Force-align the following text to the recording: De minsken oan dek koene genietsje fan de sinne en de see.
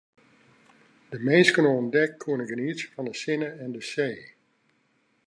De 1.11 1.17
minsken 1.27 1.69
oan 1.73 1.87
dek 1.93 2.11
koene 2.21 2.45
genietsje 2.51 2.87
fan 2.93 3.07
de 3.09 3.15
sinne 3.21 3.49
en 3.63 3.71
de 3.75 3.81
see. 3.91 4.17